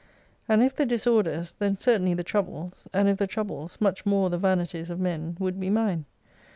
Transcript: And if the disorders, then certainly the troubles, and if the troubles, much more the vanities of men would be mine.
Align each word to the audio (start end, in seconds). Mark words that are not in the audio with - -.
And 0.49 0.63
if 0.63 0.75
the 0.75 0.85
disorders, 0.87 1.53
then 1.59 1.75
certainly 1.77 2.15
the 2.15 2.23
troubles, 2.23 2.87
and 2.91 3.07
if 3.07 3.17
the 3.19 3.27
troubles, 3.27 3.77
much 3.79 4.03
more 4.03 4.31
the 4.31 4.37
vanities 4.39 4.89
of 4.89 4.99
men 4.99 5.37
would 5.39 5.59
be 5.59 5.69
mine. 5.69 6.05